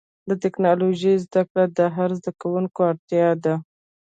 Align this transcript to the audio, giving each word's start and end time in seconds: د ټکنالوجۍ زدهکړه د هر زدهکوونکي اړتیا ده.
د 0.29 0.31
ټکنالوجۍ 0.43 1.15
زدهکړه 1.25 1.65
د 1.77 1.79
هر 1.95 2.09
زدهکوونکي 2.19 2.79
اړتیا 2.89 3.29
ده. 3.43 3.55